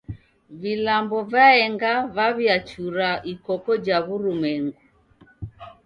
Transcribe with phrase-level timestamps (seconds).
[0.61, 4.79] Vilambo vaenga vaw'iachura ikoko ja w'urumwengu.